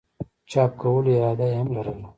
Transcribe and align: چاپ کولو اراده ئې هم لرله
چاپ 0.51 0.71
کولو 0.81 1.09
اراده 1.17 1.45
ئې 1.49 1.55
هم 1.59 1.69
لرله 1.75 2.07